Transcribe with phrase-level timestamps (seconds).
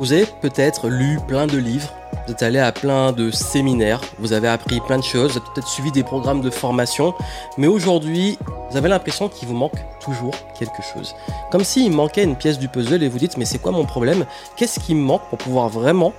[0.00, 1.92] Vous avez peut-être lu plein de livres,
[2.24, 5.46] vous êtes allé à plein de séminaires, vous avez appris plein de choses, vous avez
[5.52, 7.14] peut-être suivi des programmes de formation,
[7.56, 8.38] mais aujourd'hui,
[8.70, 11.16] vous avez l'impression qu'il vous manque toujours quelque chose.
[11.50, 14.24] Comme s'il manquait une pièce du puzzle et vous dites mais c'est quoi mon problème?
[14.54, 16.12] Qu'est-ce qui me manque pour pouvoir vraiment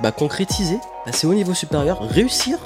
[0.00, 2.56] bah, concrétiser, passer au niveau supérieur, réussir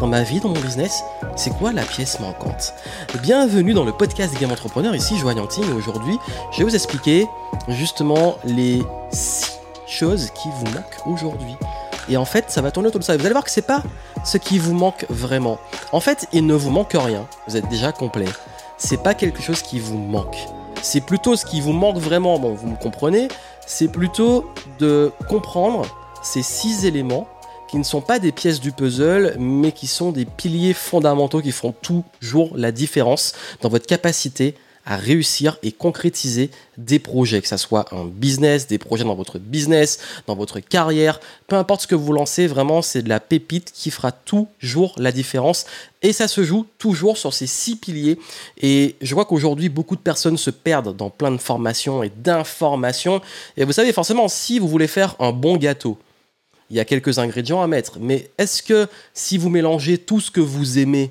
[0.00, 1.04] dans ma vie, dans mon business,
[1.36, 2.74] c'est quoi la pièce manquante?
[3.22, 6.18] Bienvenue dans le podcast des Game Entrepreneurs, ici Joanne et aujourd'hui
[6.50, 7.28] je vais vous expliquer
[7.68, 8.82] justement les
[9.90, 11.56] choses qui vous manquent aujourd'hui.
[12.08, 13.16] Et en fait, ça va tourner autour de ça.
[13.16, 13.82] Vous allez voir que c'est pas
[14.24, 15.58] ce qui vous manque vraiment.
[15.92, 17.26] En fait, il ne vous manque rien.
[17.46, 18.26] Vous êtes déjà complet.
[18.78, 20.36] C'est pas quelque chose qui vous manque.
[20.82, 22.38] C'est plutôt ce qui vous manque vraiment.
[22.38, 23.28] Bon, vous me comprenez.
[23.66, 25.86] C'est plutôt de comprendre
[26.22, 27.28] ces six éléments
[27.70, 31.52] qui ne sont pas des pièces du puzzle, mais qui sont des piliers fondamentaux qui
[31.52, 37.56] font toujours la différence dans votre capacité à réussir et concrétiser des projets, que ce
[37.56, 41.94] soit un business, des projets dans votre business, dans votre carrière, peu importe ce que
[41.94, 45.66] vous lancez, vraiment c'est de la pépite qui fera toujours la différence.
[46.02, 48.18] Et ça se joue toujours sur ces six piliers.
[48.60, 53.20] Et je vois qu'aujourd'hui beaucoup de personnes se perdent dans plein de formations et d'informations.
[53.56, 55.98] Et vous savez forcément si vous voulez faire un bon gâteau,
[56.70, 60.30] il y a quelques ingrédients à mettre, mais est-ce que si vous mélangez tout ce
[60.30, 61.10] que vous aimez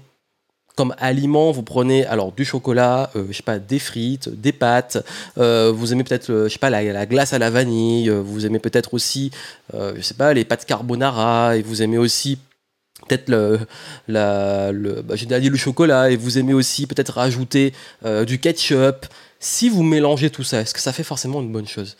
[0.75, 5.03] comme aliment, vous prenez alors du chocolat, euh, je sais pas, des frites, des pâtes.
[5.37, 8.09] Euh, vous aimez peut-être, euh, la, glace à la vanille.
[8.09, 9.31] vous aimez peut-être aussi,
[9.73, 11.57] je les pâtes carbonara.
[11.57, 12.37] Et vous aimez aussi
[13.07, 13.59] peut-être le,
[14.07, 16.11] la, le, bah, le chocolat.
[16.11, 17.73] Et vous aimez aussi peut-être rajouter
[18.25, 19.05] du ketchup.
[19.39, 21.97] Si vous mélangez tout ça, est-ce que ça fait forcément une bonne chose?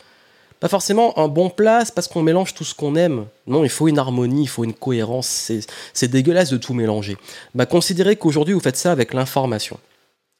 [0.60, 3.24] Pas forcément un bon plat, c'est parce qu'on mélange tout ce qu'on aime.
[3.46, 5.50] Non, il faut une harmonie, il faut une cohérence.
[5.94, 7.16] C'est dégueulasse de tout mélanger.
[7.54, 9.78] Bah, considérez qu'aujourd'hui, vous faites ça avec l'information.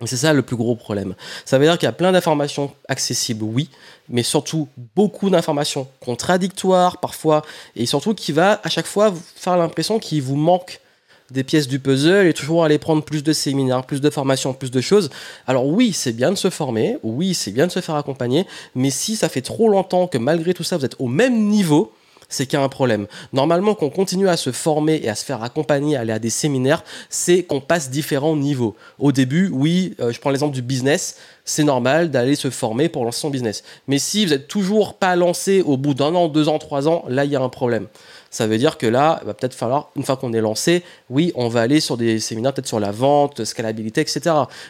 [0.06, 1.14] C'est ça le plus gros problème.
[1.44, 3.68] Ça veut dire qu'il y a plein d'informations accessibles, oui,
[4.08, 7.42] mais surtout beaucoup d'informations contradictoires parfois,
[7.76, 10.80] et surtout qui va à chaque fois faire l'impression qu'il vous manque
[11.30, 14.70] des pièces du puzzle et toujours aller prendre plus de séminaires, plus de formations, plus
[14.70, 15.10] de choses.
[15.46, 18.90] Alors oui, c'est bien de se former, oui, c'est bien de se faire accompagner, mais
[18.90, 21.92] si ça fait trop longtemps que malgré tout ça, vous êtes au même niveau,
[22.30, 23.06] c'est qu'il y a un problème.
[23.34, 26.30] Normalement, qu'on continue à se former et à se faire accompagner, à aller à des
[26.30, 28.76] séminaires, c'est qu'on passe différents niveaux.
[28.98, 31.16] Au début, oui, euh, je prends l'exemple du business,
[31.50, 33.62] c'est normal d'aller se former pour lancer son business.
[33.88, 37.04] Mais si vous n'êtes toujours pas lancé au bout d'un an, deux ans, trois ans,
[37.08, 37.86] là, il y a un problème
[38.30, 41.32] ça veut dire que là, il va peut-être falloir, une fois qu'on est lancé, oui,
[41.34, 44.20] on va aller sur des séminaires peut-être sur la vente, scalabilité, etc.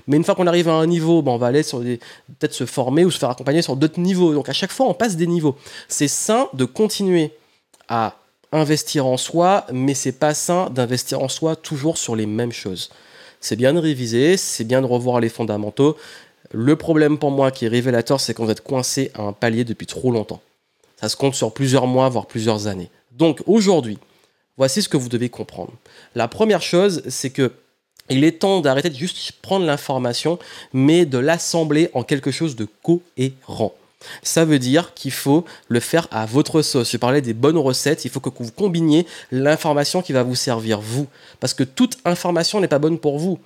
[0.06, 1.98] Mais une fois qu'on arrive à un niveau, ben, on va aller sur des,
[2.38, 4.32] peut-être se former ou se faire accompagner sur d'autres niveaux.
[4.32, 5.56] Donc à chaque fois, on passe des niveaux.
[5.88, 7.32] C'est sain de continuer
[7.88, 8.14] à
[8.50, 12.91] investir en soi, mais c'est pas sain d'investir en soi toujours sur les mêmes choses.
[13.41, 15.97] C'est bien de réviser, c'est bien de revoir les fondamentaux.
[16.53, 19.65] Le problème pour moi qui est révélateur, c'est qu'on vous êtes coincé à un palier
[19.65, 20.41] depuis trop longtemps.
[21.01, 22.91] Ça se compte sur plusieurs mois, voire plusieurs années.
[23.12, 23.99] Donc aujourd'hui,
[24.56, 25.73] voici ce que vous devez comprendre.
[26.15, 27.53] La première chose, c'est que
[28.11, 30.39] il est temps d'arrêter de juste prendre l'information,
[30.73, 33.72] mais de l'assembler en quelque chose de cohérent.
[34.22, 36.91] Ça veut dire qu'il faut le faire à votre sauce.
[36.91, 40.81] Je parlais des bonnes recettes, il faut que vous combiniez l'information qui va vous servir
[40.81, 41.07] vous.
[41.39, 43.39] Parce que toute information n'est pas bonne pour vous.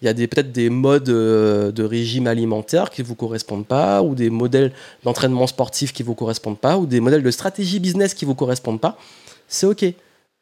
[0.00, 4.02] Il y a peut-être des modes euh, de régime alimentaire qui ne vous correspondent pas,
[4.02, 4.72] ou des modèles
[5.02, 8.28] d'entraînement sportif qui ne vous correspondent pas, ou des modèles de stratégie business qui ne
[8.28, 8.96] vous correspondent pas.
[9.48, 9.84] C'est OK.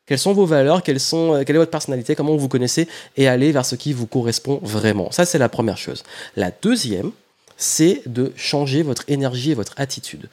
[0.04, 0.76] Quelles sont vos valeurs?
[0.76, 2.14] Euh, Quelle est votre personnalité?
[2.14, 2.86] Comment vous vous connaissez?
[3.16, 5.10] Et aller vers ce qui vous correspond vraiment.
[5.10, 6.04] Ça, c'est la première chose.
[6.36, 7.10] La deuxième,
[7.56, 10.28] c'est de changer votre énergie et votre attitude.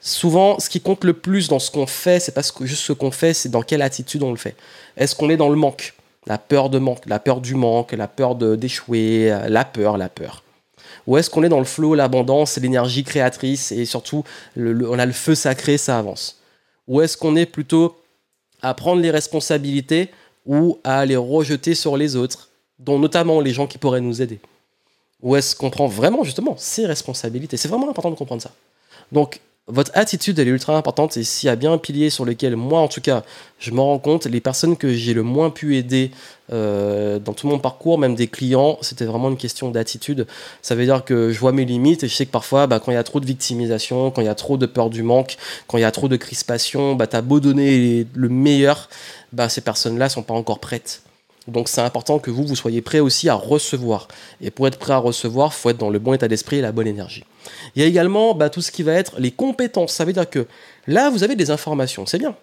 [0.00, 3.10] Souvent, ce qui compte le plus dans ce qu'on fait, c'est pas juste ce qu'on
[3.10, 4.54] fait, c'est dans quelle attitude on le fait.
[4.96, 5.94] Est-ce qu'on est dans le manque?
[6.28, 10.08] La peur de manque, la peur du manque, la peur d'échouer, euh, la peur, la
[10.08, 10.44] peur.
[11.06, 14.24] Ou est-ce qu'on est dans le flow, l'abondance, l'énergie créatrice et surtout
[14.56, 16.40] on a le feu sacré, ça avance
[16.86, 17.96] Ou est-ce qu'on est plutôt
[18.60, 20.10] à prendre les responsabilités
[20.44, 24.38] ou à les rejeter sur les autres, dont notamment les gens qui pourraient nous aider?
[25.22, 27.56] Ou est-ce qu'on prend vraiment justement ces responsabilités?
[27.56, 28.52] C'est vraiment important de comprendre ça.
[29.10, 31.16] Donc votre attitude, elle est ultra importante.
[31.16, 33.22] Et s'il y a bien un pilier sur lequel, moi en tout cas,
[33.58, 36.10] je me rends compte, les personnes que j'ai le moins pu aider
[36.52, 40.26] euh, dans tout mon parcours, même des clients, c'était vraiment une question d'attitude.
[40.62, 42.92] Ça veut dire que je vois mes limites et je sais que parfois, bah, quand
[42.92, 45.36] il y a trop de victimisation, quand il y a trop de peur du manque,
[45.66, 48.88] quand il y a trop de crispation, bah, tu as beau donner le meilleur,
[49.32, 51.02] bah, ces personnes-là sont pas encore prêtes.
[51.48, 54.06] Donc c'est important que vous, vous soyez prêt aussi à recevoir.
[54.40, 56.60] Et pour être prêt à recevoir, il faut être dans le bon état d'esprit et
[56.60, 57.24] la bonne énergie.
[57.74, 59.92] Il y a également bah, tout ce qui va être les compétences.
[59.92, 60.46] Ça veut dire que
[60.86, 62.36] là, vous avez des informations, c'est bien.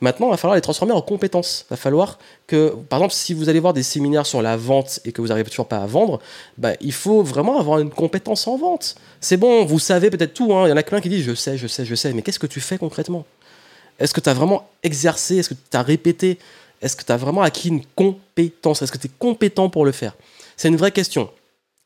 [0.00, 1.64] Maintenant, il va falloir les transformer en compétences.
[1.68, 2.18] Il va falloir
[2.48, 5.28] que, par exemple, si vous allez voir des séminaires sur la vente et que vous
[5.28, 6.20] n'arrivez toujours pas à vendre,
[6.56, 8.96] bah, il faut vraiment avoir une compétence en vente.
[9.20, 10.52] C'est bon, vous savez peut-être tout.
[10.52, 10.66] Hein.
[10.66, 12.40] Il y en a plein qui disent je sais, je sais, je sais, mais qu'est-ce
[12.40, 13.24] que tu fais concrètement?
[14.00, 15.38] Est-ce que tu as vraiment exercé?
[15.38, 16.38] Est-ce que tu as répété?
[16.82, 18.82] Est-ce que tu as vraiment acquis une compétence?
[18.82, 20.16] Est-ce que tu es compétent pour le faire?
[20.56, 21.30] C'est une vraie question.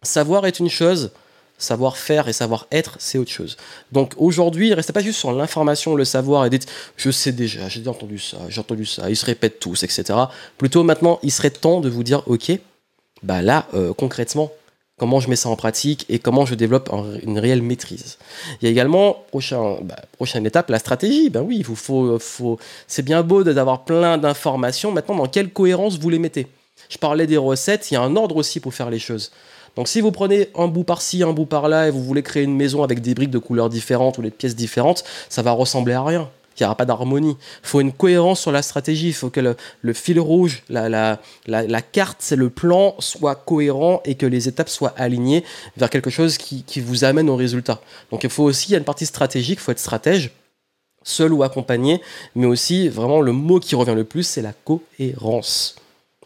[0.02, 1.12] Savoir est une chose,
[1.58, 3.56] savoir faire et savoir être, c'est autre chose.
[3.92, 6.66] Donc aujourd'hui, restez pas juste sur l'information, le savoir et dites
[6.96, 10.18] je sais déjà, j'ai entendu ça, j'ai entendu ça, ils se répètent tous, etc.
[10.58, 12.52] Plutôt maintenant, il serait temps de vous dire ok,
[13.22, 14.50] bah là, euh, concrètement,
[15.02, 16.88] comment je mets ça en pratique et comment je développe
[17.24, 18.18] une réelle maîtrise.
[18.60, 21.28] Il y a également, bah, prochaine étape, la stratégie.
[21.28, 21.66] Ben oui,
[22.86, 24.92] c'est bien beau d'avoir plein d'informations.
[24.92, 26.46] Maintenant, dans quelle cohérence vous les mettez?
[26.88, 29.32] Je parlais des recettes, il y a un ordre aussi pour faire les choses.
[29.74, 32.54] Donc si vous prenez un bout par-ci, un bout par-là, et vous voulez créer une
[32.54, 36.04] maison avec des briques de couleurs différentes ou des pièces différentes, ça va ressembler à
[36.04, 36.30] rien.
[36.56, 37.36] Il n'y aura pas d'harmonie.
[37.62, 39.08] Il faut une cohérence sur la stratégie.
[39.08, 44.00] Il faut que le, fil rouge, la, la, la, carte, c'est le plan, soit cohérent
[44.04, 45.44] et que les étapes soient alignées
[45.76, 47.80] vers quelque chose qui, qui vous amène au résultat.
[48.10, 50.30] Donc il faut aussi, il y a une partie stratégique, il faut être stratège
[51.04, 52.00] seul ou accompagné,
[52.34, 55.76] mais aussi vraiment le mot qui revient le plus, c'est la cohérence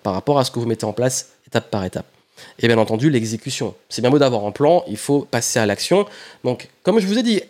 [0.02, 2.06] par rapport à ce que vous mettez en place étape par étape.
[2.58, 3.75] Et bien entendu, l'exécution.
[3.88, 6.06] C'est bien beau d'avoir un plan, il faut passer à l'action.
[6.44, 7.43] Donc, comme je vous ai dit,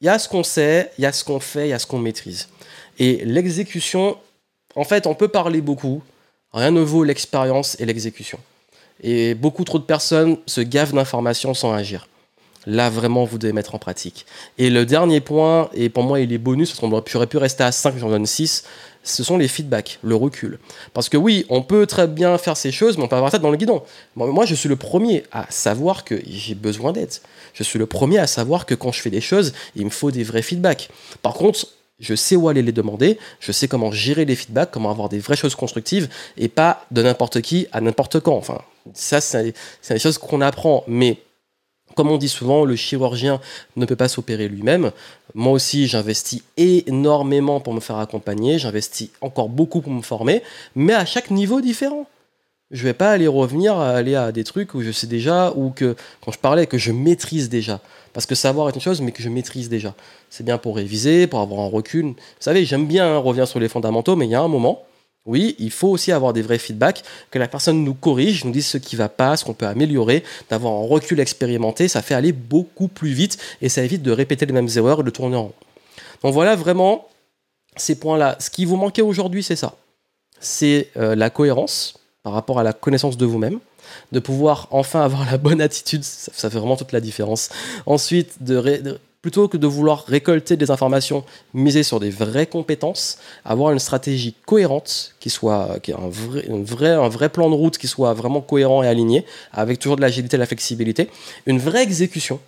[0.00, 1.78] il y a ce qu'on sait, il y a ce qu'on fait, il y a
[1.78, 2.48] ce qu'on maîtrise.
[2.98, 4.16] Et l'exécution,
[4.74, 6.02] en fait, on peut parler beaucoup,
[6.52, 8.38] rien ne vaut l'expérience et l'exécution.
[9.02, 12.08] Et beaucoup trop de personnes se gavent d'informations sans agir.
[12.68, 14.26] Là, vraiment, vous devez mettre en pratique.
[14.58, 17.64] Et le dernier point, et pour moi, il est bonus, parce qu'on aurait pu rester
[17.64, 18.64] à 5, j'en donne 6,
[19.02, 20.58] ce sont les feedbacks, le recul.
[20.92, 23.38] Parce que oui, on peut très bien faire ces choses, mais on peut avoir ça
[23.38, 23.82] dans le guidon.
[24.16, 27.10] Moi, je suis le premier à savoir que j'ai besoin d'aide.
[27.54, 30.10] Je suis le premier à savoir que quand je fais des choses, il me faut
[30.10, 30.90] des vrais feedbacks.
[31.22, 31.66] Par contre,
[32.00, 35.20] je sais où aller les demander, je sais comment gérer les feedbacks, comment avoir des
[35.20, 38.36] vraies choses constructives et pas de n'importe qui à n'importe quand.
[38.36, 38.60] Enfin,
[38.92, 39.54] ça, c'est
[39.88, 40.84] des choses qu'on apprend.
[40.86, 41.16] Mais
[41.98, 43.40] comme on dit souvent, le chirurgien
[43.74, 44.92] ne peut pas s'opérer lui-même.
[45.34, 50.44] Moi aussi, j'investis énormément pour me faire accompagner, j'investis encore beaucoup pour me former,
[50.76, 52.06] mais à chaque niveau différent.
[52.70, 55.70] Je vais pas aller revenir à aller à des trucs où je sais déjà ou
[55.70, 57.80] que quand je parlais que je maîtrise déjà.
[58.12, 59.92] Parce que savoir est une chose, mais que je maîtrise déjà.
[60.30, 62.04] C'est bien pour réviser, pour avoir un recul.
[62.04, 64.84] Vous savez, j'aime bien hein, revenir sur les fondamentaux, mais il y a un moment,
[65.28, 68.66] oui, il faut aussi avoir des vrais feedbacks, que la personne nous corrige, nous dise
[68.66, 72.32] ce qui va pas, ce qu'on peut améliorer, d'avoir un recul expérimenté, ça fait aller
[72.32, 75.44] beaucoup plus vite et ça évite de répéter les mêmes erreurs et de tourner en
[75.44, 75.52] rond.
[76.22, 77.08] Donc voilà vraiment
[77.76, 78.36] ces points-là.
[78.40, 79.76] Ce qui vous manquait aujourd'hui, c'est ça.
[80.40, 83.60] C'est euh, la cohérence par rapport à la connaissance de vous-même,
[84.12, 87.50] de pouvoir enfin avoir la bonne attitude, ça, fait vraiment toute la différence.
[87.84, 93.72] Ensuite, de, plutôt que de vouloir récolter des informations, miser sur des vraies compétences, avoir
[93.72, 97.88] une stratégie cohérente, qui soit qui un, vrai, vrai, un vrai plan de route qui
[97.88, 101.10] soit vraiment cohérent et aligné, avec toujours de l'agilité et de la flexibilité,
[101.46, 102.40] une vraie exécution,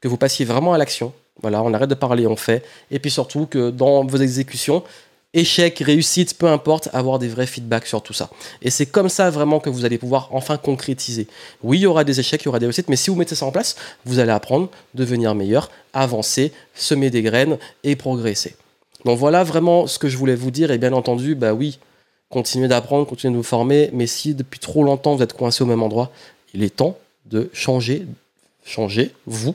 [0.00, 1.12] que vous passiez vraiment à l'action.
[1.42, 2.64] Voilà, on arrête de parler, on fait.
[2.90, 4.82] Et puis surtout que dans vos exécutions,
[5.32, 8.30] échec, réussite, peu importe, avoir des vrais feedbacks sur tout ça.
[8.62, 11.28] Et c'est comme ça vraiment que vous allez pouvoir enfin concrétiser.
[11.62, 13.34] Oui, il y aura des échecs, il y aura des réussites, mais si vous mettez
[13.34, 18.56] ça en place, vous allez apprendre, devenir meilleur, avancer, semer des graines et progresser.
[19.04, 20.70] Donc voilà vraiment ce que je voulais vous dire.
[20.70, 21.78] Et bien entendu, bah oui,
[22.28, 25.66] continuez d'apprendre, continuez de vous former, mais si depuis trop longtemps vous êtes coincé au
[25.66, 26.10] même endroit,
[26.54, 28.06] il est temps de changer,
[28.64, 29.54] changer vous,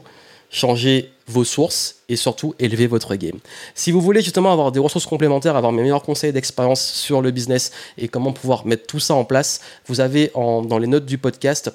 [0.56, 3.40] changer vos sources et surtout élever votre game.
[3.74, 7.32] Si vous voulez justement avoir des ressources complémentaires, avoir mes meilleurs conseils d'expérience sur le
[7.32, 11.18] business et comment pouvoir mettre tout ça en place, vous avez dans les notes du
[11.18, 11.72] podcast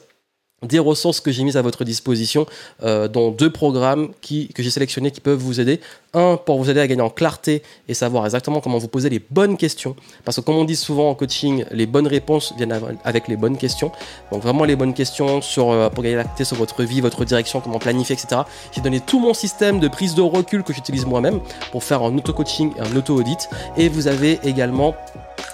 [0.62, 2.46] des ressources que j'ai mises à votre disposition,
[2.82, 5.80] euh, dont deux programmes que j'ai sélectionnés qui peuvent vous aider.
[6.12, 9.22] Un, pour vous aider à gagner en clarté et savoir exactement comment vous poser les
[9.30, 9.94] bonnes questions.
[10.24, 13.56] Parce que comme on dit souvent en coaching, les bonnes réponses viennent avec les bonnes
[13.56, 13.92] questions.
[14.32, 17.60] Donc vraiment les bonnes questions euh, pour gagner la clarté sur votre vie, votre direction,
[17.60, 18.42] comment planifier, etc.
[18.72, 21.40] J'ai donné tout mon système de prise de recul que j'utilise moi-même
[21.70, 23.48] pour faire un auto-coaching et un auto-audit.
[23.76, 24.94] Et vous avez également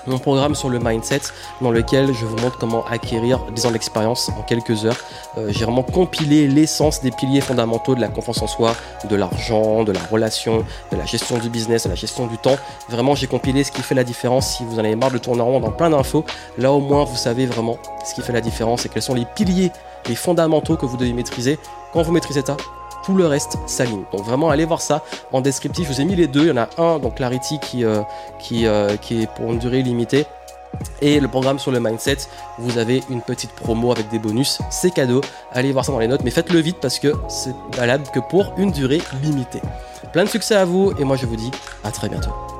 [0.06, 1.20] mon programme sur le mindset
[1.60, 4.96] dans lequel je vous montre comment acquérir 10 ans d'expérience en quelques heures.
[5.38, 8.74] Euh, j'ai vraiment compilé l'essence des piliers fondamentaux de la confiance en soi,
[9.08, 12.56] de l'argent, de la relation, de la gestion du business, de la gestion du temps.
[12.88, 14.56] Vraiment, j'ai compilé ce qui fait la différence.
[14.56, 16.24] Si vous en avez marre de tourner en rond dans plein d'infos,
[16.58, 19.24] là au moins vous savez vraiment ce qui fait la différence et quels sont les
[19.24, 19.72] piliers,
[20.08, 21.58] les fondamentaux que vous devez maîtriser.
[21.92, 22.56] Quand vous maîtrisez ça,
[23.06, 24.02] tout le reste s'aligne.
[24.12, 25.86] Donc vraiment, allez voir ça en descriptif.
[25.86, 26.42] Je vous ai mis les deux.
[26.42, 28.02] Il y en a un, donc Clarity, qui, euh,
[28.40, 30.26] qui, euh, qui est pour une durée limitée.
[31.00, 32.18] Et le programme sur le mindset,
[32.58, 35.22] vous avez une petite promo avec des bonus, c'est cadeau.
[35.52, 38.52] Allez voir ça dans les notes, mais faites-le vite parce que c'est valable que pour
[38.58, 39.62] une durée limitée.
[40.12, 41.50] Plein de succès à vous et moi je vous dis
[41.82, 42.55] à très bientôt.